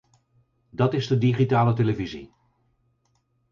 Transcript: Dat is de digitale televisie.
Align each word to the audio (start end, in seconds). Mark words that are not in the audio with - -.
Dat 0.69 0.93
is 0.93 1.07
de 1.07 1.17
digitale 1.17 1.73
televisie. 1.73 2.33